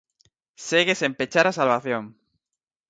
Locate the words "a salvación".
1.47-2.03